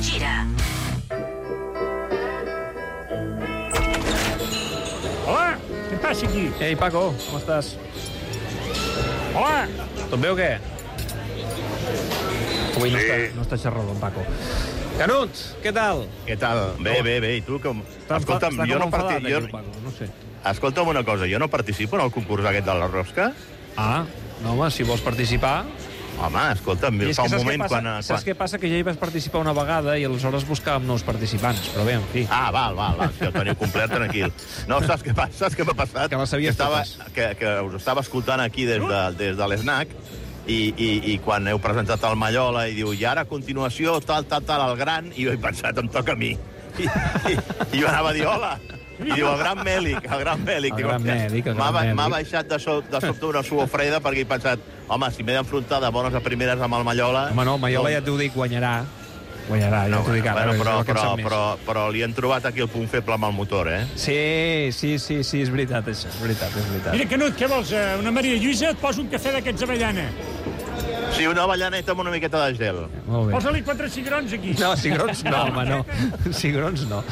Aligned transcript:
Gira. 0.00 0.46
Hola, 5.26 5.58
què 5.90 5.98
passa 6.00 6.26
aquí? 6.28 6.48
Ei, 6.60 6.76
Paco, 6.78 7.10
com 7.28 7.40
estàs? 7.40 7.74
Hola, 9.32 9.66
Tot 10.12 10.20
bé 10.20 10.28
o 10.28 10.36
què? 10.36 10.50
Avui 12.76 12.90
no, 12.92 12.98
està, 13.00 13.16
no 13.36 13.44
està 13.46 13.58
xerrado, 13.62 13.94
en 13.94 14.00
Paco. 14.00 14.24
Canut, 14.98 15.44
què 15.64 15.72
tal? 15.72 16.02
Què 16.26 16.36
tal? 16.40 16.60
Bé, 16.82 16.98
bé, 17.04 17.14
bé. 17.24 17.36
I 17.38 17.44
tu 17.46 17.60
com... 17.62 17.80
Està, 18.02 18.18
Escolta'm, 18.20 18.58
està 18.58 18.66
jo 18.68 18.80
com 18.80 18.90
no, 18.90 18.90
parti... 18.92 19.14
enfadat, 19.20 19.30
jo... 19.32 19.52
Paco, 19.54 19.84
no 19.84 19.94
sé. 19.96 20.08
Escolta'm 20.52 20.90
una 20.92 21.04
cosa, 21.06 21.28
jo 21.30 21.40
no 21.40 21.48
participo 21.48 21.96
en 21.96 22.04
el 22.04 22.12
concurs 22.12 22.48
aquest 22.50 22.68
de 22.68 22.76
la 22.76 22.90
rosca? 22.90 23.30
Ah, 23.80 24.04
no, 24.42 24.52
home, 24.52 24.68
si 24.74 24.84
vols 24.88 25.04
participar... 25.04 25.62
Home, 26.22 26.42
escolta'm, 26.54 27.00
I 27.02 27.14
fa 27.16 27.24
que 27.26 27.34
un 27.34 27.42
moment 27.42 27.64
passa? 27.64 27.74
quan... 27.74 27.86
eh, 27.90 28.02
saps 28.06 28.24
què 28.26 28.34
passa? 28.38 28.58
Que 28.62 28.68
ja 28.70 28.78
hi 28.78 28.84
vas 28.86 28.98
participar 29.00 29.40
una 29.42 29.54
vegada 29.56 29.96
i 29.98 30.04
aleshores 30.06 30.44
buscàvem 30.46 30.86
nous 30.86 31.02
participants, 31.06 31.64
però 31.74 31.86
bé, 31.88 31.96
en 31.98 32.04
fi. 32.12 32.22
Ah, 32.30 32.52
val, 32.54 32.76
val, 32.78 32.94
val, 33.00 33.10
si 33.16 33.26
ho 33.26 33.32
teniu 33.34 33.56
complert, 33.58 33.90
tranquil. 33.90 34.30
No, 34.70 34.78
saps 34.86 35.02
què 35.02 35.14
passa? 35.18 35.34
Saps 35.40 35.58
què 35.58 35.66
m'ha 35.66 35.74
passat? 35.78 36.12
Que 36.12 36.26
sabies 36.30 36.54
estava, 36.54 36.84
totes. 36.86 37.14
que, 37.16 37.32
que 37.40 37.54
us 37.66 37.74
estava 37.80 38.04
escoltant 38.06 38.44
aquí 38.44 38.68
des 38.68 38.84
de, 38.86 39.00
des 39.18 39.34
de 39.40 39.48
l'SNAC 39.48 39.96
i, 40.46 40.60
i, 40.70 40.90
i 41.12 41.18
quan 41.24 41.46
heu 41.50 41.58
presentat 41.62 42.06
el 42.06 42.14
Mallola 42.20 42.68
i 42.70 42.76
diu, 42.78 42.94
i 42.94 43.02
ara 43.06 43.26
a 43.26 43.30
continuació 43.30 43.98
tal, 44.06 44.26
tal, 44.30 44.46
tal, 44.46 44.68
el 44.70 44.78
gran, 44.78 45.10
i 45.16 45.26
jo 45.26 45.34
he 45.34 45.42
pensat, 45.42 45.78
em 45.82 45.90
toca 45.90 46.14
a 46.14 46.18
mi. 46.18 46.36
I, 46.78 46.86
i, 46.86 47.34
i 47.74 47.82
jo 47.82 47.90
anava 47.90 48.14
a 48.14 48.16
dir, 48.16 48.24
hola, 48.30 48.54
i 49.00 49.08
diu, 49.10 49.26
el 49.26 49.38
gran 49.40 49.58
Mèlic, 49.64 50.04
el 50.12 50.20
gran 50.20 50.44
Mèlic. 50.44 50.76
El 50.76 50.82
gran 50.86 51.02
Mèlic, 51.02 51.46
el 51.46 51.54
M'ha 51.56 51.70
gran 51.70 51.86
Mèlic. 51.86 51.94
m'ha 51.98 52.08
baixat 52.08 52.46
de, 52.48 52.58
so, 52.62 52.80
de 52.82 53.00
sobte 53.00 53.26
una 53.26 53.42
suor 53.42 53.68
freda 53.68 54.00
perquè 54.04 54.22
he 54.22 54.28
pensat, 54.28 54.60
home, 54.88 55.10
si 55.10 55.22
m'he 55.22 55.32
d'enfrontar 55.38 55.80
de 55.80 55.90
bones 55.90 56.14
a 56.14 56.20
primeres 56.20 56.60
amb 56.60 56.74
el 56.80 56.84
Mallola... 56.84 57.28
Home, 57.32 57.44
no, 57.48 57.56
Maiola 57.58 57.90
ja 57.94 58.02
t'ho 58.04 58.16
dic, 58.20 58.34
guanyarà. 58.34 58.82
Guanyarà, 59.48 59.80
ja 59.88 59.90
No, 59.90 60.02
t'ho 60.06 60.12
dic 60.14 60.26
ara. 60.30 60.44
bueno, 60.46 60.62
però, 60.62 60.74
però, 60.86 61.16
però, 61.18 61.40
però 61.66 61.88
li 61.90 62.02
han 62.06 62.12
trobat 62.14 62.44
aquí 62.46 62.60
el 62.62 62.68
punt 62.70 62.86
feble 62.88 63.14
amb 63.16 63.24
el 63.26 63.32
motor, 63.34 63.66
eh? 63.72 63.80
Sí, 63.96 64.70
sí, 64.70 64.98
sí, 65.02 65.22
sí, 65.24 65.40
és 65.42 65.50
veritat, 65.50 65.88
això. 65.90 66.06
És 66.12 66.20
veritat, 66.22 66.54
és 66.56 66.68
veritat. 66.70 66.92
mira, 66.94 67.08
Canut, 67.10 67.34
què 67.36 67.48
vols? 67.50 67.72
eh, 67.72 67.96
Una 67.98 68.12
Maria 68.14 68.36
Lluïsa? 68.38 68.70
Et 68.70 68.78
poso 68.78 69.02
un 69.02 69.10
cafè 69.10 69.32
d'aquests 69.34 69.64
avellana. 69.66 70.06
Sí, 71.12 71.26
una 71.28 71.42
avellaneta 71.44 71.92
amb 71.92 72.00
una 72.00 72.10
miqueta 72.10 72.40
de 72.46 72.54
gel. 72.56 72.78
Molt 73.06 73.28
bé. 73.28 73.34
Posa-li 73.36 73.60
quatre 73.62 73.88
cigrons 73.92 74.32
aquí. 74.32 74.54
No, 74.58 74.70
cigrons 74.80 75.20
no, 75.26 75.42
home, 75.48 75.64
no. 75.68 75.80
Cigrons 76.40 76.86
no. 76.88 77.02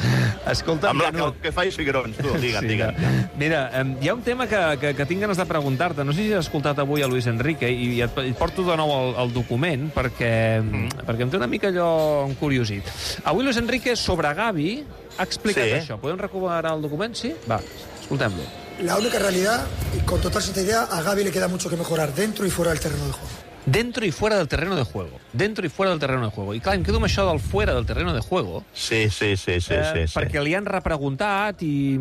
Escolta, 0.49 0.89
Amb 0.89 1.03
la 1.03 1.11
que, 1.11 1.17
Canut, 1.19 1.37
que 1.43 1.51
faig 1.53 1.69
cigrons, 1.75 2.17
tu, 2.17 2.31
digue'm, 2.41 2.65
Sí, 2.65 2.71
digue'm. 2.71 2.97
no. 2.97 3.11
Mira, 3.37 3.59
hi 4.01 4.09
ha 4.09 4.15
un 4.17 4.23
tema 4.25 4.47
que, 4.49 4.59
que, 4.81 4.93
que 4.97 5.05
tinc 5.05 5.21
ganes 5.21 5.37
de 5.37 5.45
preguntar-te. 5.45 6.03
No 6.03 6.15
sé 6.17 6.25
si 6.25 6.33
has 6.33 6.47
escoltat 6.47 6.81
avui 6.81 7.05
a 7.05 7.07
Luis 7.11 7.27
Enrique 7.29 7.69
i 7.69 8.01
et, 8.01 8.17
et 8.25 8.33
porto 8.39 8.65
de 8.67 8.75
nou 8.79 8.89
el, 8.95 9.13
el 9.25 9.33
document 9.37 9.91
perquè, 9.93 10.33
mm. 10.63 11.05
perquè 11.05 11.27
em 11.27 11.35
té 11.35 11.37
una 11.39 11.49
mica 11.51 11.69
allò 11.69 11.91
encuriosit. 12.27 12.89
Avui 13.29 13.45
Luis 13.45 13.61
Enrique 13.61 13.95
sobre 13.95 14.33
Gavi 14.33 14.73
ha 15.19 15.23
explicat 15.27 15.61
Sí. 15.69 15.77
això. 15.83 15.99
Podem 16.01 16.17
recuperar 16.17 16.73
el 16.73 16.81
document? 16.81 17.13
Sí? 17.15 17.35
Va, 17.49 17.61
escoltem-lo. 18.01 18.49
La 18.81 18.97
única 18.97 19.19
realidad, 19.19 19.67
y 19.95 19.99
con 20.09 20.19
total 20.19 20.41
sinceridad, 20.41 20.87
a 20.91 21.03
Gaby 21.03 21.25
le 21.25 21.31
queda 21.31 21.47
mucho 21.47 21.69
que 21.69 21.77
mejorar 21.77 22.15
dentro 22.15 22.47
y 22.47 22.49
fuera 22.49 22.71
del 22.71 22.79
terreno 22.79 23.05
de 23.05 23.11
juego. 23.11 23.50
Dentro 23.65 24.05
y 24.05 24.11
fuera 24.11 24.37
del 24.37 24.47
terreno 24.47 24.75
de 24.75 24.83
juego. 24.83 25.19
Dentro 25.33 25.65
y 25.65 25.69
fuera 25.69 25.91
del 25.91 25.99
terreno 25.99 26.25
de 26.25 26.31
juego. 26.31 26.53
I 26.55 26.59
clar, 26.59 26.75
em 26.75 26.83
quedo 26.83 26.97
amb 26.97 27.05
això 27.05 27.27
del 27.29 27.39
fuera 27.39 27.75
del 27.75 27.85
terreno 27.85 28.13
de 28.13 28.21
juego, 28.21 28.63
Sí, 28.73 29.09
sí, 29.09 29.37
sí, 29.37 29.61
sí, 29.61 29.73
eh, 29.75 29.83
sí, 29.93 30.07
sí. 30.07 30.17
perquè 30.17 30.41
li 30.41 30.55
han 30.57 30.65
repreguntat 30.65 31.61
i... 31.61 31.97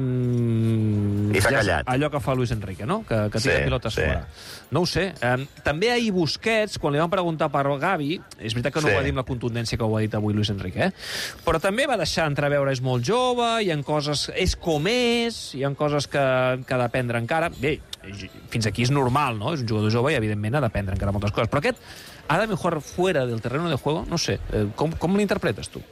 I 1.38 1.42
s'ha 1.42 1.50
ja 1.50 1.58
callat. 1.60 1.88
Allò 1.92 2.10
que 2.10 2.20
fa 2.20 2.34
Luis 2.34 2.50
Enrique, 2.54 2.86
no? 2.86 3.00
Que, 3.06 3.28
que 3.30 3.38
tira 3.40 3.58
Sí, 3.58 3.64
pilotes 3.64 3.94
sí. 3.94 4.00
fora. 4.06 4.26
No 4.70 4.80
ho 4.82 4.86
sé. 4.86 5.12
Eh, 5.20 5.46
també 5.64 5.90
ahir 5.90 6.10
Busquets, 6.12 6.78
quan 6.78 6.94
li 6.94 7.00
van 7.02 7.10
preguntar 7.10 7.50
per 7.52 7.64
Gavi, 7.78 8.20
és 8.38 8.54
veritat 8.54 8.74
que 8.74 8.80
no 8.80 8.88
Sí. 8.88 8.94
ho 8.94 8.96
va 8.98 9.02
dir 9.02 9.10
amb 9.14 9.22
la 9.22 9.26
contundència 9.28 9.78
que 9.78 9.84
ho 9.84 9.96
ha 9.96 10.00
dit 10.00 10.14
avui 10.14 10.34
Luis 10.34 10.50
Enrique, 10.50 10.90
eh? 10.90 10.92
però 11.44 11.60
també 11.60 11.86
va 11.86 11.96
deixar 11.96 12.26
entreveure 12.26 12.72
és 12.72 12.80
molt 12.80 13.04
jove, 13.04 13.62
hi 13.62 13.70
ha 13.70 13.78
coses... 13.82 14.30
És 14.34 14.56
com 14.56 14.86
és, 14.86 15.54
hi 15.54 15.64
ha 15.64 15.70
coses 15.74 16.06
que, 16.06 16.24
que 16.66 16.74
ha 16.74 16.78
d'aprendre 16.78 17.18
encara. 17.18 17.50
Bé, 17.60 17.78
fins 18.50 18.66
aquí 18.66 18.82
és 18.82 18.90
normal, 18.90 19.38
no? 19.38 19.54
És 19.54 19.60
un 19.62 19.68
jugador 19.68 19.90
jove 19.90 20.12
i, 20.12 20.16
evidentment, 20.16 20.56
ha 20.56 20.60
d'aprendre 20.64 20.94
encara 20.94 21.12
moltes 21.12 21.32
coses. 21.32 21.50
Però 21.50 21.58
aquest 21.60 21.78
ha 22.28 22.38
de 22.38 22.46
mejorar 22.46 22.80
fuera 22.80 23.26
del 23.26 23.40
terreno 23.40 23.68
de 23.68 23.76
juego? 23.76 24.06
No 24.08 24.18
sé. 24.18 24.38
Eh, 24.52 24.66
com, 24.76 24.92
com 24.92 25.16
l'interpretes 25.18 25.68
tu? 25.68 25.82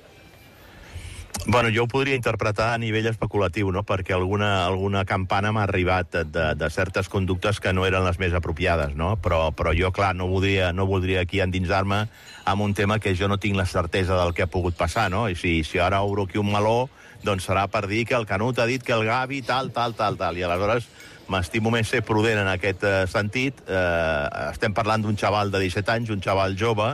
Bueno, 1.50 1.70
jo 1.72 1.84
ho 1.84 1.88
podria 1.88 2.12
interpretar 2.12 2.74
a 2.74 2.78
nivell 2.78 3.06
especulatiu, 3.08 3.70
no? 3.72 3.80
perquè 3.80 4.12
alguna, 4.12 4.66
alguna 4.66 5.06
campana 5.08 5.48
m'ha 5.48 5.62
arribat 5.64 6.18
de, 6.28 6.42
de 6.60 6.68
certes 6.68 7.08
conductes 7.08 7.56
que 7.56 7.72
no 7.72 7.86
eren 7.88 8.04
les 8.04 8.18
més 8.20 8.36
apropiades, 8.36 8.92
no? 8.92 9.14
Però, 9.24 9.46
però 9.56 9.72
jo, 9.72 9.88
clar, 9.96 10.10
no 10.12 10.26
voldria, 10.28 10.74
no 10.76 10.84
voldria 10.84 11.22
aquí 11.24 11.40
endinsar-me 11.40 12.02
amb 12.44 12.66
un 12.66 12.76
tema 12.76 12.98
que 13.00 13.14
jo 13.16 13.32
no 13.32 13.40
tinc 13.40 13.56
la 13.56 13.64
certesa 13.64 14.20
del 14.20 14.34
que 14.36 14.44
ha 14.44 14.52
pogut 14.52 14.76
passar, 14.76 15.08
no? 15.08 15.24
I 15.32 15.40
si, 15.40 15.62
si 15.64 15.80
ara 15.80 16.02
obro 16.04 16.28
aquí 16.28 16.36
un 16.36 16.52
meló, 16.52 16.90
doncs 17.24 17.48
serà 17.48 17.64
per 17.72 17.86
dir 17.88 18.04
que 18.04 18.20
el 18.20 18.28
Canut 18.28 18.60
ha 18.60 18.68
dit 18.68 18.84
que 18.84 18.92
el 18.92 19.08
Gavi 19.08 19.40
tal, 19.40 19.72
tal, 19.72 19.96
tal, 19.96 20.20
tal. 20.20 20.36
I 20.36 20.44
aleshores 20.44 20.92
m'estimo 21.32 21.72
més 21.72 21.88
ser 21.88 22.04
prudent 22.04 22.44
en 22.44 22.52
aquest 22.52 22.84
eh, 22.84 22.96
sentit. 23.08 23.64
Eh, 23.64 24.50
estem 24.52 24.76
parlant 24.76 25.00
d'un 25.00 25.16
xaval 25.16 25.48
de 25.48 25.64
17 25.64 25.96
anys, 25.96 26.12
un 26.12 26.20
xaval 26.20 26.60
jove, 26.60 26.92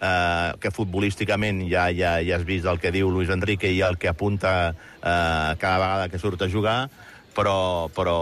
eh, 0.00 0.52
que 0.60 0.72
futbolísticament 0.74 1.64
ja, 1.70 1.88
ja, 1.94 2.16
ja 2.24 2.36
has 2.38 2.46
vist 2.46 2.66
el 2.70 2.80
que 2.82 2.92
diu 2.94 3.10
Luis 3.10 3.30
Enrique 3.30 3.70
i 3.70 3.80
el 3.86 3.98
que 3.98 4.10
apunta 4.10 4.74
eh, 4.74 5.50
cada 5.60 5.78
vegada 5.78 6.08
que 6.08 6.20
surt 6.22 6.42
a 6.42 6.50
jugar, 6.50 6.78
però, 7.34 7.88
però 7.94 8.16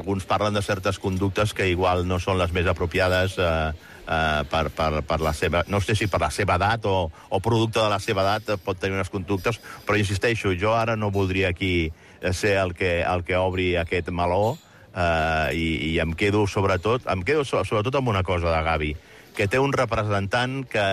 alguns 0.00 0.26
parlen 0.28 0.54
de 0.54 0.62
certes 0.62 0.98
conductes 0.98 1.54
que 1.56 1.68
igual 1.70 2.06
no 2.08 2.20
són 2.20 2.38
les 2.38 2.52
més 2.52 2.68
apropiades 2.68 3.38
eh, 3.40 3.72
eh, 4.06 4.42
per, 4.50 4.68
per, 4.76 5.02
per 5.02 5.20
la 5.24 5.32
seva... 5.32 5.64
No 5.68 5.80
sé 5.80 5.96
si 5.96 6.08
per 6.12 6.20
la 6.20 6.30
seva 6.34 6.58
edat 6.60 6.86
o, 6.86 7.10
o 7.10 7.40
producte 7.40 7.80
de 7.80 7.88
la 7.88 8.00
seva 8.00 8.26
edat 8.26 8.56
pot 8.64 8.78
tenir 8.78 8.98
unes 8.98 9.12
conductes, 9.12 9.60
però 9.86 9.98
insisteixo, 9.98 10.52
jo 10.56 10.76
ara 10.76 10.96
no 10.96 11.10
voldria 11.14 11.50
aquí 11.54 11.90
ser 12.32 12.58
el 12.60 12.74
que, 12.74 13.00
el 13.00 13.24
que 13.24 13.36
obri 13.40 13.74
aquest 13.80 14.10
meló 14.12 14.58
eh, 14.94 15.56
i, 15.56 15.68
i 15.90 15.98
em 16.02 16.12
quedo 16.12 16.46
sobretot 16.50 17.06
em 17.10 17.22
quedo 17.24 17.44
so- 17.48 17.64
sobretot 17.64 17.96
amb 17.96 18.12
una 18.12 18.22
cosa 18.26 18.52
de 18.52 18.62
Gavi 18.66 18.90
que 19.36 19.46
té 19.48 19.60
un 19.62 19.72
representant 19.72 20.64
que 20.68 20.84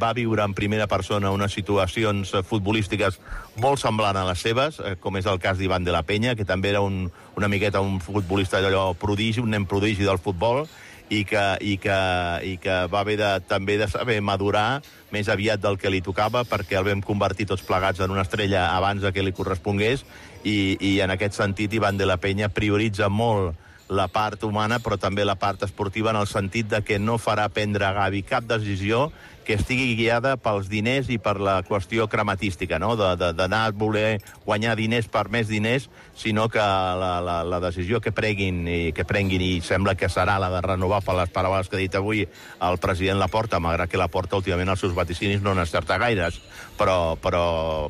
va 0.00 0.12
viure 0.16 0.44
en 0.44 0.54
primera 0.54 0.86
persona 0.90 1.32
unes 1.34 1.54
situacions 1.56 2.34
futbolístiques 2.48 3.20
molt 3.62 3.80
semblant 3.80 4.16
a 4.16 4.26
les 4.28 4.42
seves, 4.42 4.80
eh, 4.80 4.96
com 5.00 5.16
és 5.16 5.26
el 5.26 5.40
cas 5.40 5.58
d'Ivan 5.58 5.84
de 5.84 5.94
la 5.94 6.02
Penya, 6.02 6.34
que 6.36 6.44
també 6.44 6.74
era 6.74 6.82
un, 6.84 7.06
una 7.36 7.48
miqueta 7.48 7.80
un 7.80 8.00
futbolista 8.00 8.58
allò 8.58 8.90
prodigi, 8.94 9.40
un 9.40 9.54
nen 9.54 9.66
prodigi 9.66 10.04
del 10.04 10.18
futbol, 10.18 10.66
i 11.08 11.24
que, 11.24 11.42
i 11.60 11.76
que, 11.78 11.96
i 12.42 12.56
que 12.58 12.76
va 12.90 13.00
haver 13.00 13.16
de, 13.20 13.28
també 13.46 13.76
de 13.78 13.86
saber 13.88 14.18
madurar 14.24 14.82
més 15.14 15.28
aviat 15.30 15.62
del 15.62 15.78
que 15.78 15.90
li 15.92 16.02
tocava 16.02 16.42
perquè 16.48 16.80
el 16.80 16.88
vam 16.88 17.02
convertir 17.04 17.46
tots 17.46 17.62
plegats 17.66 18.02
en 18.02 18.10
una 18.10 18.24
estrella 18.26 18.72
abans 18.74 19.04
de 19.04 19.12
que 19.14 19.22
li 19.22 19.34
correspongués 19.36 20.02
i, 20.42 20.76
i 20.80 20.98
en 21.04 21.14
aquest 21.14 21.38
sentit 21.38 21.72
Ivan 21.78 21.98
de 22.00 22.10
la 22.10 22.18
Penya 22.18 22.50
prioritza 22.50 23.08
molt 23.08 23.54
la 23.88 24.08
part 24.08 24.42
humana 24.44 24.80
però 24.82 24.98
també 24.98 25.24
la 25.24 25.36
part 25.38 25.62
esportiva 25.62 26.10
en 26.10 26.20
el 26.20 26.26
sentit 26.26 26.68
de 26.70 26.82
que 26.82 26.98
no 26.98 27.18
farà 27.22 27.48
prendre 27.48 27.86
a 27.86 27.94
Gavi 27.94 28.22
cap 28.26 28.46
decisió 28.48 29.10
que 29.46 29.54
estigui 29.54 29.94
guiada 29.94 30.34
pels 30.42 30.66
diners 30.68 31.08
i 31.14 31.20
per 31.22 31.36
la 31.38 31.60
qüestió 31.66 32.08
crematística, 32.10 32.80
no? 32.82 32.94
D'anar 32.96 33.62
a 33.68 33.72
voler 33.72 34.18
guanyar 34.44 34.74
diners 34.76 35.06
per 35.12 35.28
més 35.30 35.46
diners, 35.48 35.86
sinó 36.18 36.48
que 36.50 36.58
la, 36.60 37.12
la, 37.22 37.38
la 37.46 37.60
decisió 37.62 38.00
que 38.02 38.12
prenguin, 38.12 38.64
i 38.66 38.92
que 38.96 39.06
prenguin, 39.06 39.44
i 39.44 39.60
sembla 39.62 39.94
que 39.94 40.10
serà 40.10 40.40
la 40.42 40.50
de 40.50 40.62
renovar 40.66 41.02
per 41.06 41.16
les 41.20 41.32
paraules 41.32 41.70
que 41.70 41.78
ha 41.78 41.84
dit 41.84 41.94
avui 41.94 42.24
el 42.26 42.78
president 42.82 43.22
Laporta, 43.22 43.62
malgrat 43.62 43.92
que 43.92 44.00
Laporta 44.00 44.40
últimament 44.40 44.74
els 44.74 44.82
seus 44.82 44.96
vaticinis 44.96 45.44
no 45.44 45.54
n'encerta 45.54 46.00
gaires, 46.02 46.40
però, 46.76 47.16
però 47.20 47.44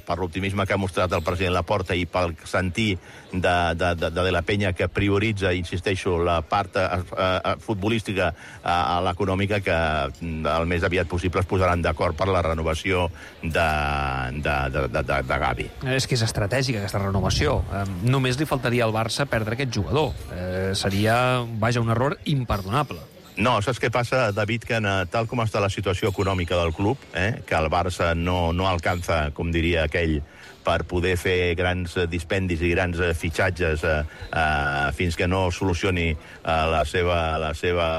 per 0.04 0.18
l'optimisme 0.20 0.66
que 0.66 0.76
ha 0.76 0.80
mostrat 0.80 1.12
el 1.16 1.24
president 1.24 1.56
Laporta 1.56 1.96
i 1.96 2.04
pel 2.06 2.36
sentir 2.44 2.96
de, 3.32 3.74
de, 3.74 3.94
de, 3.94 4.10
de 4.10 4.32
la 4.32 4.42
penya 4.42 4.72
que 4.72 4.88
prioritza, 4.88 5.52
insisteixo, 5.56 6.16
la 6.22 6.40
part 6.46 6.76
eh, 6.76 6.86
eh, 7.16 7.56
futbolística 7.62 8.30
eh, 8.30 8.68
a 8.68 9.00
l'econòmica 9.04 9.60
que 9.64 9.76
mm, 10.20 10.46
el 10.52 10.68
més 10.70 10.86
aviat 10.86 11.08
possible 11.10 11.45
es 11.46 11.50
posaran 11.50 11.82
d'acord 11.82 12.18
per 12.18 12.26
la 12.28 12.42
renovació 12.42 13.06
de, 13.42 13.50
de, 14.42 14.56
de, 14.74 14.86
de, 14.90 15.02
de, 15.02 15.20
de 15.30 15.38
Gavi. 15.38 15.68
És 15.94 16.08
que 16.10 16.18
és 16.18 16.24
estratègica, 16.26 16.82
aquesta 16.82 17.02
renovació. 17.04 17.60
Només 18.02 18.40
li 18.40 18.48
faltaria 18.48 18.86
al 18.86 18.94
Barça 18.94 19.28
perdre 19.30 19.54
aquest 19.54 19.74
jugador. 19.78 20.12
Eh, 20.34 20.72
seria, 20.74 21.44
vaja, 21.62 21.84
un 21.84 21.92
error 21.94 22.18
imperdonable. 22.24 22.98
No, 23.36 23.58
saps 23.60 23.76
què 23.82 23.90
passa, 23.92 24.30
David, 24.32 24.64
que 24.64 24.78
en, 24.78 24.86
eh, 24.88 25.04
tal 25.12 25.26
com 25.28 25.42
està 25.44 25.60
la 25.60 25.68
situació 25.68 26.08
econòmica 26.08 26.56
del 26.56 26.72
club, 26.72 26.96
eh, 27.12 27.42
que 27.44 27.56
el 27.58 27.68
Barça 27.68 28.14
no, 28.16 28.52
no 28.56 28.64
alcança, 28.64 29.26
com 29.36 29.50
diria 29.52 29.84
aquell, 29.84 30.22
per 30.64 30.86
poder 30.88 31.14
fer 31.20 31.54
grans 31.58 31.98
eh, 32.00 32.06
dispendis 32.10 32.62
i 32.64 32.72
grans 32.72 32.98
eh, 32.98 33.12
fitxatges 33.14 33.84
eh, 33.84 33.98
eh, 34.32 34.88
fins 34.96 35.18
que 35.20 35.28
no 35.28 35.50
solucioni 35.54 36.08
eh, 36.10 36.16
la, 36.46 36.80
seva, 36.88 37.18
la 37.38 37.52
seva 37.54 37.90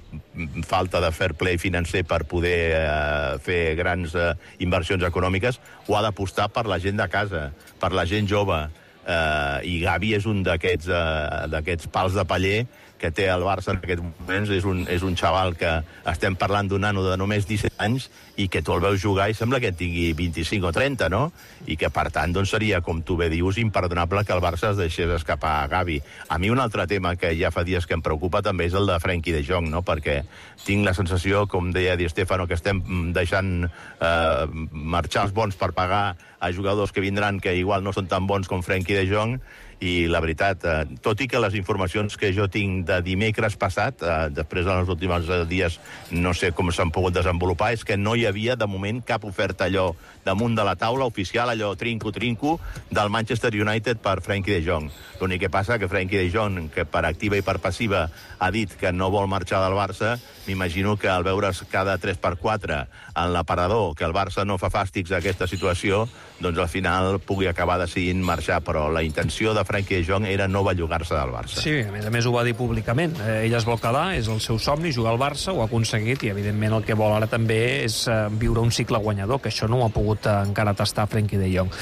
mm, 0.00 0.64
falta 0.66 1.04
de 1.04 1.12
fair 1.12 1.36
play 1.36 1.60
financer 1.60 2.02
per 2.08 2.24
poder 2.24 2.56
eh, 2.80 3.36
fer 3.44 3.76
grans 3.78 4.16
eh, 4.16 4.32
inversions 4.64 5.04
econòmiques, 5.06 5.60
ho 5.86 5.98
ha 5.98 6.02
d'apostar 6.08 6.48
per 6.56 6.66
la 6.72 6.80
gent 6.82 6.98
de 6.98 7.08
casa, 7.12 7.50
per 7.78 7.92
la 7.92 8.08
gent 8.08 8.32
jove, 8.32 8.64
eh, 9.04 9.58
i 9.68 9.78
Gavi 9.84 10.16
és 10.16 10.26
un 10.26 10.42
d'aquests 10.46 10.90
eh, 10.90 11.78
pals 11.92 12.16
de 12.16 12.26
paller 12.26 12.58
que 12.98 13.10
té 13.12 13.26
el 13.30 13.44
Barça 13.44 13.72
en 13.72 13.80
aquests 13.80 14.04
moments. 14.04 14.52
És 14.52 14.64
un, 14.68 14.84
és 14.92 15.04
un 15.06 15.16
xaval 15.18 15.56
que 15.58 15.72
estem 16.08 16.36
parlant 16.38 16.68
d'un 16.70 16.84
nano 16.86 17.04
de 17.04 17.16
només 17.20 17.48
17 17.48 17.76
anys 17.82 18.08
i 18.36 18.48
que 18.52 18.60
tu 18.62 18.74
el 18.74 18.82
veus 18.84 19.00
jugar 19.00 19.28
i 19.30 19.36
sembla 19.36 19.60
que 19.60 19.72
tingui 19.72 20.10
25 20.16 20.68
o 20.68 20.72
30, 20.72 21.08
no? 21.12 21.30
I 21.66 21.78
que, 21.80 21.90
per 21.92 22.08
tant, 22.12 22.34
doncs 22.36 22.52
seria, 22.52 22.82
com 22.84 23.00
tu 23.02 23.16
bé 23.16 23.30
dius, 23.32 23.58
imperdonable 23.60 24.24
que 24.24 24.34
el 24.36 24.44
Barça 24.44 24.72
es 24.72 24.80
deixés 24.80 25.10
escapar 25.16 25.54
a 25.62 25.68
Gavi. 25.72 26.00
A 26.28 26.38
mi 26.38 26.50
un 26.52 26.60
altre 26.60 26.86
tema 26.86 27.16
que 27.16 27.32
ja 27.38 27.52
fa 27.54 27.64
dies 27.64 27.86
que 27.86 27.96
em 27.96 28.04
preocupa 28.04 28.42
també 28.44 28.68
és 28.68 28.76
el 28.76 28.88
de 28.88 28.98
Frenkie 29.00 29.34
de 29.36 29.44
Jong, 29.46 29.70
no? 29.72 29.82
Perquè 29.86 30.22
tinc 30.66 30.84
la 30.84 30.96
sensació, 30.96 31.46
com 31.48 31.70
deia 31.72 31.96
Di 31.96 32.08
Stefano, 32.10 32.46
que 32.46 32.56
estem 32.58 32.82
deixant 33.16 33.66
eh, 33.66 34.46
marxar 34.72 35.26
els 35.26 35.36
bons 35.36 35.56
per 35.56 35.72
pagar 35.76 36.16
a 36.40 36.52
jugadors 36.52 36.92
que 36.92 37.00
vindran 37.00 37.40
que 37.40 37.56
igual 37.56 37.84
no 37.84 37.94
són 37.96 38.10
tan 38.10 38.26
bons 38.26 38.48
com 38.48 38.62
Frenkie 38.62 38.98
de 38.98 39.06
Jong 39.08 39.38
i 39.80 40.06
la 40.08 40.20
veritat, 40.24 40.64
eh, 40.64 40.96
tot 41.04 41.20
i 41.20 41.28
que 41.28 41.40
les 41.40 41.54
informacions 41.54 42.16
que 42.16 42.32
jo 42.32 42.48
tinc 42.48 42.86
de 42.88 43.00
dimecres 43.04 43.56
passat, 43.60 44.00
eh, 44.02 44.28
després 44.32 44.64
dels 44.64 44.88
últims 44.88 45.28
eh, 45.28 45.44
dies 45.44 45.78
no 46.10 46.32
sé 46.32 46.52
com 46.52 46.70
s'han 46.72 46.90
pogut 46.90 47.14
desenvolupar, 47.14 47.72
és 47.74 47.84
que 47.84 47.96
no 47.96 48.14
hi 48.16 48.24
havia 48.26 48.56
de 48.56 48.66
moment 48.66 49.02
cap 49.04 49.24
oferta 49.24 49.66
allò 49.66 49.94
damunt 50.24 50.56
de 50.56 50.64
la 50.64 50.76
taula 50.76 51.04
oficial, 51.04 51.50
allò 51.50 51.74
trinco-trinco, 51.76 52.58
del 52.90 53.10
Manchester 53.10 53.52
United 53.54 54.00
per 54.02 54.22
Frenkie 54.22 54.56
de 54.56 54.64
Jong. 54.64 54.88
L'únic 55.20 55.44
que 55.44 55.50
passa 55.50 55.78
que 55.78 55.88
Frenkie 55.88 56.18
de 56.18 56.30
Jong, 56.32 56.70
que 56.72 56.84
per 56.84 57.04
activa 57.04 57.36
i 57.36 57.44
per 57.46 57.58
passiva 57.60 58.08
ha 58.38 58.50
dit 58.50 58.72
que 58.80 58.92
no 58.92 59.10
vol 59.10 59.28
marxar 59.28 59.60
del 59.62 59.76
Barça, 59.76 60.16
m'imagino 60.46 60.96
que 60.96 61.08
al 61.08 61.22
veure's 61.22 61.62
cada 61.70 61.98
3x4 62.00 62.86
en 63.14 63.32
l'aparador, 63.32 63.94
que 63.94 64.04
el 64.04 64.16
Barça 64.16 64.44
no 64.44 64.58
fa 64.58 64.72
fàstics 64.72 65.12
a 65.12 65.20
aquesta 65.20 65.46
situació, 65.46 66.06
doncs 66.40 66.58
al 66.58 66.72
final 66.72 67.20
pugui 67.20 67.46
acabar 67.46 67.78
decidint 67.80 68.24
marxar, 68.24 68.62
però 68.64 68.88
la 68.92 69.04
intenció 69.04 69.54
de 69.54 69.65
Frenkie 69.66 70.00
de 70.00 70.06
Jong 70.06 70.26
era 70.30 70.46
no 70.48 70.62
bellugar-se 70.64 71.14
del 71.14 71.32
Barça. 71.34 71.60
Sí, 71.62 71.74
a 71.82 71.92
més 71.92 72.06
a 72.06 72.12
més 72.14 72.26
ho 72.26 72.32
va 72.34 72.44
dir 72.46 72.54
públicament. 72.56 73.16
Eh, 73.20 73.46
ell 73.46 73.56
es 73.58 73.66
vol 73.66 73.80
quedar, 73.82 74.08
és 74.16 74.30
el 74.32 74.40
seu 74.44 74.60
somni, 74.62 74.92
jugar 74.94 75.12
al 75.14 75.20
Barça, 75.20 75.52
ho 75.52 75.62
ha 75.62 75.68
aconseguit, 75.68 76.24
i 76.26 76.32
evidentment 76.32 76.78
el 76.78 76.86
que 76.86 76.96
vol 76.98 77.14
ara 77.16 77.28
també 77.30 77.60
és 77.84 77.98
eh, 78.08 78.18
viure 78.40 78.62
un 78.62 78.72
cicle 78.74 79.00
guanyador, 79.02 79.40
que 79.42 79.50
això 79.52 79.68
no 79.70 79.80
ho 79.80 79.86
ha 79.86 79.92
pogut 79.92 80.26
eh, 80.26 80.36
encara 80.46 80.76
tastar 80.78 81.08
Frenkie 81.10 81.40
de 81.40 81.50
Jong. 81.52 81.72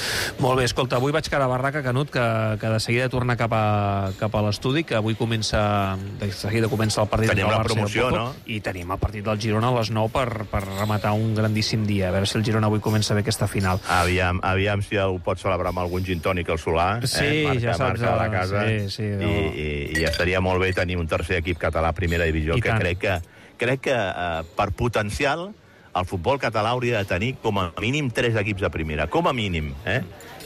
Molt 0.41 0.61
bé, 0.61 0.69
escolta, 0.69 0.99
avui 1.01 1.15
vaig 1.15 1.29
cara 1.31 1.49
a 1.49 1.53
barraca, 1.53 1.85
Canut, 1.85 2.11
que, 2.15 2.25
que 2.61 2.73
de 2.75 2.81
seguida 2.81 3.09
torna 3.13 3.37
cap 3.41 3.53
a, 3.55 4.13
cap 4.19 4.35
a 4.35 4.45
l'estudi, 4.47 4.85
que 4.89 4.97
avui 4.99 5.19
comença, 5.19 5.97
de 6.21 6.31
seguida 6.33 6.71
comença 6.73 7.03
el 7.03 7.11
partit 7.13 7.33
Tenim 7.33 7.47
entre 7.47 7.53
el 7.53 7.59
la 7.59 7.63
Barça 7.63 7.75
el 7.75 7.81
promoció, 7.81 8.09
Porto, 8.09 8.25
no? 8.25 8.51
I 8.51 8.61
tenim 8.65 8.95
el 8.95 9.01
partit 9.03 9.27
del 9.27 9.41
Girona 9.41 9.71
a 9.71 9.79
les 9.79 9.91
9 9.95 10.13
per, 10.15 10.47
per 10.51 10.63
rematar 10.67 11.15
un 11.19 11.35
grandíssim 11.37 11.85
dia. 11.89 12.09
A 12.09 12.15
veure 12.15 12.29
si 12.31 12.39
el 12.39 12.45
Girona 12.47 12.71
avui 12.71 12.83
comença 12.85 13.17
bé 13.17 13.25
aquesta 13.25 13.49
final. 13.51 13.83
Aviam, 13.93 14.41
aviam 14.45 14.83
si 14.85 14.99
ho 15.01 15.19
pot 15.25 15.41
celebrar 15.41 15.73
amb 15.75 15.85
algun 15.85 16.05
gin 16.07 16.23
tònic 16.25 16.51
al 16.55 16.61
Solà. 16.63 16.89
Sí, 17.07 17.25
eh? 17.25 17.45
marca, 17.49 17.74
ja 17.75 17.81
saps, 17.83 18.01
Marca 18.01 18.15
a 18.15 18.17
la 18.23 18.31
casa. 18.33 18.65
sí, 18.69 18.91
sí, 18.91 19.03
I, 19.03 19.19
no. 19.21 19.33
i, 19.53 19.69
I 19.99 20.07
estaria 20.09 20.41
molt 20.45 20.63
bé 20.63 20.73
tenir 20.73 20.97
un 21.01 21.11
tercer 21.11 21.43
equip 21.43 21.61
català 21.61 21.91
a 21.93 21.97
primera 21.97 22.25
divisió, 22.31 22.57
I 22.57 22.65
que 22.65 22.73
tant. 22.73 22.81
crec 22.83 23.03
que, 23.05 23.19
crec 23.61 23.85
que 23.91 23.99
eh, 23.99 24.43
per 24.57 24.71
potencial 24.73 25.51
el 25.95 26.07
futbol 26.11 26.41
català 26.43 26.73
hauria 26.75 26.99
de 26.99 27.07
tenir 27.07 27.35
com 27.43 27.61
a 27.63 27.69
mínim 27.81 28.09
tres 28.11 28.35
equips 28.41 28.65
a 28.67 28.71
primera, 28.75 29.07
com 29.07 29.29
a 29.31 29.33
mínim, 29.37 29.73
eh? 29.87 30.01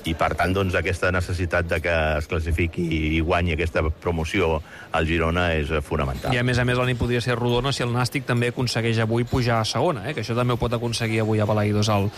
I, 0.06 0.14
per 0.14 0.34
tant, 0.38 0.52
doncs, 0.54 0.74
aquesta 0.78 1.10
necessitat 1.12 1.66
de 1.68 1.80
que 1.82 1.92
es 2.18 2.26
classifiqui 2.30 2.84
i 3.18 3.20
guanyi 3.20 3.52
aquesta 3.56 3.82
promoció 3.90 4.60
al 4.92 5.06
Girona 5.08 5.48
és 5.56 5.70
eh, 5.70 5.80
fonamental. 5.84 6.32
I 6.32 6.38
a 6.40 6.44
més 6.46 6.58
a 6.58 6.64
més 6.64 6.78
la 6.78 6.86
nit 6.88 6.96
podria 6.98 7.20
ser 7.20 7.34
rodona 7.36 7.72
si 7.74 7.82
el 7.82 7.90
Nàstic 7.92 8.24
també 8.28 8.48
aconsegueix 8.52 8.98
avui 9.04 9.24
pujar 9.28 9.58
a 9.60 9.66
segona, 9.68 10.06
eh? 10.08 10.14
que 10.14 10.22
això 10.22 10.36
també 10.38 10.54
ho 10.54 10.60
pot 10.60 10.72
aconseguir 10.72 11.20
avui 11.24 11.40
a 11.42 11.46
Balaïdos 11.48 11.90
el, 11.92 12.08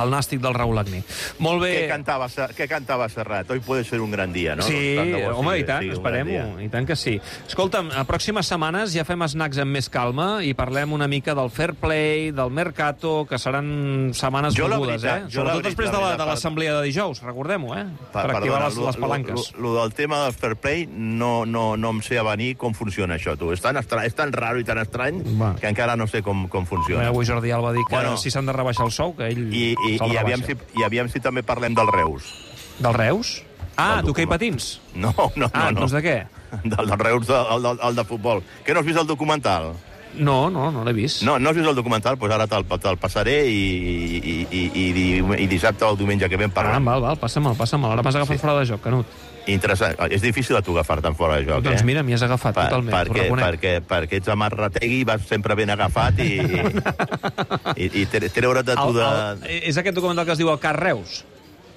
el 0.00 0.10
Nàstic 0.12 0.42
del 0.44 0.54
Raül 0.54 0.78
Agné. 0.82 1.02
Molt 1.38 1.62
bé. 1.62 1.70
Què 1.84 1.88
cantava, 1.92 2.28
què 2.28 2.68
cantava 2.68 3.08
Serrat? 3.08 3.50
Hoy 3.50 3.60
puede 3.60 3.84
ser 3.84 4.00
un 4.04 4.10
gran 4.10 4.32
dia, 4.32 4.56
no? 4.56 4.62
Sí, 4.66 4.96
Doncs 4.98 4.98
tant 4.98 5.14
bo 5.32 5.38
home, 5.38 5.54
sigui- 5.54 5.62
i 5.62 5.68
tant, 5.68 5.88
esperem-ho, 5.96 6.60
i 6.60 6.68
tant 6.72 6.86
que 6.90 6.96
sí. 6.96 7.16
Escolta'm, 7.48 7.90
a 7.96 8.04
pròximes 8.08 8.50
setmanes 8.50 8.92
ja 8.96 9.06
fem 9.08 9.24
snacks 9.28 9.58
amb 9.62 9.72
més 9.78 9.88
calma 9.88 10.28
i 10.44 10.52
parlem 10.58 10.92
una 10.92 11.08
mica 11.08 11.34
del 11.38 11.50
fair 11.50 11.72
play, 11.80 12.30
del 12.34 12.50
mercato, 12.50 13.24
que 13.30 13.38
seran 13.38 14.10
setmanes 14.14 14.54
Jo, 14.58 14.68
la 14.68 14.76
mogudes, 14.78 15.00
veritat, 15.02 15.28
eh? 15.28 15.32
jo, 15.32 15.44
la 15.44 15.54
Sobretot 15.56 15.70
després 15.72 15.88
de 15.90 15.96
la- 15.96 16.04
veritat, 16.08 16.24
de 16.26 16.30
l'assemblea 16.32 16.74
de 16.78 16.82
dijous, 16.90 17.22
recordem-ho, 17.38 17.74
eh? 17.78 17.84
Pa- 18.12 18.22
per 18.26 18.36
activar 18.36 18.58
perdona, 18.58 18.64
les, 18.68 18.76
lo- 18.76 18.86
les 18.86 18.96
lo- 18.96 19.00
palanques. 19.06 19.52
Lo, 19.54 19.62
lo 19.62 19.74
del 19.82 19.94
tema 19.94 20.24
del 20.24 20.32
fair 20.34 20.56
play 20.56 20.86
no, 20.90 21.46
no, 21.46 21.76
no 21.76 21.90
em 21.90 22.00
sé 22.02 22.18
avenir 22.18 22.56
com 22.56 22.74
funciona 22.74 23.14
això, 23.16 23.36
tu. 23.38 23.52
És 23.54 23.60
tan, 23.62 23.76
estra... 23.78 24.04
és 24.06 24.14
tan 24.18 24.32
raro 24.32 24.58
i 24.60 24.64
tan 24.64 24.78
estrany 24.82 25.22
Va. 25.40 25.54
que 25.60 25.68
encara 25.70 25.96
no 25.96 26.06
sé 26.10 26.22
com, 26.22 26.46
com 26.48 26.64
Bé, 26.64 26.68
funciona. 26.68 27.06
avui 27.08 27.26
Jordi 27.26 27.50
Alba 27.54 27.72
dir 27.72 27.84
que 27.88 27.94
Bueno. 27.94 28.16
si 28.16 28.30
s'han 28.30 28.46
de 28.46 28.52
rebaixar 28.52 28.86
el 28.86 28.92
sou, 28.92 29.14
que 29.16 29.28
ell 29.30 29.46
I, 29.54 29.74
i, 29.88 29.98
se'l 29.98 30.12
i, 30.12 30.16
aviam 30.18 30.42
si. 30.44 30.56
I 30.76 30.84
aviam 30.84 31.08
si 31.08 31.20
també 31.20 31.42
parlem 31.42 31.74
del 31.78 31.88
Reus. 31.92 32.32
Del 32.78 32.94
Reus? 32.94 33.42
Ah, 33.78 34.00
d'hoquei 34.02 34.26
patins? 34.26 34.80
No, 34.94 35.12
no, 35.36 35.46
Ah, 35.52 35.70
no. 35.70 35.78
no. 35.78 35.80
doncs 35.86 35.92
de 35.94 36.02
què? 36.02 36.16
Del, 36.64 36.86
del 36.88 36.98
Reus, 36.98 37.28
el, 37.28 37.62
del, 37.62 37.78
el 37.84 37.94
de 37.94 38.04
futbol. 38.08 38.42
Que 38.64 38.72
no 38.74 38.80
has 38.80 38.86
vist 38.86 38.98
el 38.98 39.06
documental? 39.06 39.74
No, 40.18 40.50
no, 40.50 40.70
no 40.74 40.84
l'he 40.84 40.92
vist. 40.92 41.22
No, 41.22 41.38
no 41.38 41.50
has 41.50 41.56
vist 41.56 41.68
el 41.68 41.74
documental? 41.78 42.16
Doncs 42.16 42.20
pues 42.20 42.32
ara 42.34 42.46
te'l 42.50 42.64
te 42.66 42.96
passaré 42.98 43.38
i, 43.46 43.54
i, 43.54 44.36
i, 44.50 44.62
i, 44.74 44.84
i, 44.90 45.42
i 45.44 45.46
dissabte 45.46 45.84
o 45.86 45.94
diumenge 45.96 46.28
que 46.28 46.36
ve 46.36 46.44
en 46.44 46.50
Ah, 46.50 46.54
parlem. 46.60 46.84
val, 46.84 47.00
val, 47.02 47.16
passa'm-el, 47.18 47.56
passa'm-el. 47.56 47.92
Ara 47.92 48.02
m'has 48.02 48.16
agafat 48.18 48.36
Sí. 48.36 48.42
fora 48.42 48.58
de 48.60 48.66
joc, 48.66 48.82
Canut. 48.82 49.06
Interessant. 49.48 49.94
És 50.12 50.20
difícil 50.20 50.56
a 50.56 50.60
tu 50.60 50.74
agafar-te'n 50.76 51.14
fora 51.16 51.36
de 51.38 51.46
joc, 51.46 51.62
Doncs 51.64 51.80
eh? 51.80 51.84
mira, 51.84 52.02
m'hi 52.02 52.12
has 52.12 52.22
agafat 52.26 52.54
Per, 52.54 52.64
totalment, 52.68 52.92
perquè, 52.94 53.22
reconec. 53.22 53.44
perquè, 53.46 53.72
perquè 53.88 54.18
ets 54.20 54.28
amarrategui, 54.28 55.04
vas 55.08 55.22
sempre 55.26 55.54
ben 55.56 55.70
agafat 55.70 56.18
i, 56.20 56.34
i, 57.82 57.88
i 58.02 58.06
tre- 58.12 58.28
treure't 58.28 58.66
de 58.66 58.74
tu 58.76 58.88
El, 58.90 58.94
de... 58.98 59.08
el, 59.48 59.62
és 59.70 59.78
aquest 59.80 59.96
documental 59.96 60.26
que 60.28 60.32
es 60.36 60.38
diu 60.42 60.50
El 60.52 60.58
Car 60.60 60.74
Reus, 60.78 61.22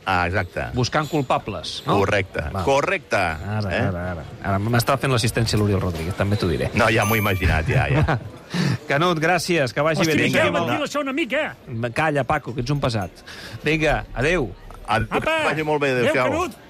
Ah, 0.06 0.26
exacte. 0.26 0.66
buscant 0.74 1.08
culpables, 1.10 1.84
no? 1.86 2.00
Correcte. 2.00 2.44
Val. 2.52 2.64
Correcte. 2.66 3.18
Ara, 3.18 3.70
eh? 3.70 3.82
ara, 3.88 4.06
ara. 4.16 4.26
ara 4.42 4.60
m'està 4.60 4.98
fent 4.98 5.14
l'assistència 5.14 5.60
l'Oriol 5.62 5.82
Rodríguez, 5.84 6.16
també 6.18 6.40
t'ho 6.42 6.50
diré. 6.50 6.72
No, 6.74 6.90
ja 6.90 7.06
m'ho 7.06 7.18
he 7.20 7.22
imaginat, 7.22 7.70
ja, 7.70 7.86
ja. 7.92 8.18
Canut, 8.90 9.22
gràcies, 9.22 9.72
que 9.74 9.86
vagi 9.86 10.02
Hosti, 10.02 10.16
bé. 10.16 10.26
Miquel, 10.26 10.50
Vinga, 10.50 10.58
ventila 10.60 10.90
això 10.90 11.04
una 11.06 11.14
mica. 11.16 11.46
Calla, 11.96 12.26
Paco, 12.28 12.56
que 12.56 12.66
ets 12.66 12.74
un 12.74 12.82
pesat. 12.84 13.24
Vinga, 13.64 14.02
adeu. 14.14 14.50
Adéu, 14.92 15.22
Apa! 15.22 15.38
vagi 15.46 15.64
molt 15.64 15.80
bé, 15.84 15.94
Adéu, 15.94 16.10
adéu-siau. 16.10 16.34
Canut. 16.34 16.62